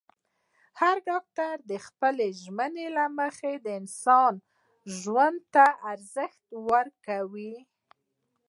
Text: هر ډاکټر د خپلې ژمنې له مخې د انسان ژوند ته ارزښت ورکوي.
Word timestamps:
هر 0.79 0.95
ډاکټر 1.09 1.55
د 1.71 1.73
خپلې 1.85 2.27
ژمنې 2.41 2.87
له 2.97 3.05
مخې 3.19 3.51
د 3.57 3.67
انسان 3.79 4.33
ژوند 5.01 5.39
ته 5.53 5.65
ارزښت 5.91 6.43
ورکوي. 6.71 7.55